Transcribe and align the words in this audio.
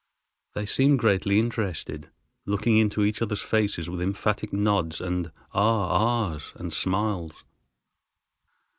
They 0.55 0.65
seemed 0.65 0.97
greatly 0.97 1.37
interested, 1.37 2.09
looking 2.47 2.77
into 2.77 3.03
each 3.03 3.21
other's 3.21 3.43
faces 3.43 3.87
with 3.87 4.01
emphatic 4.01 4.51
nods 4.51 4.99
and 4.99 5.27
a 5.27 5.31
ahs 5.53 6.53
and 6.55 6.73
smiles. 6.73 7.43